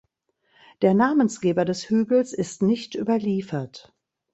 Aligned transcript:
Der 0.81 0.95
Namensgeber 0.95 1.63
des 1.63 1.87
Hügels 1.91 2.33
ist 2.33 2.63
nicht 2.63 2.95
überliefert. 2.95 3.93